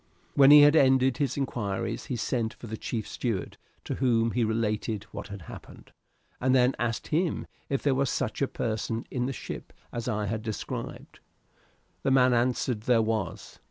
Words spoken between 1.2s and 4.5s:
inquiries he sent for the chief steward, to whom he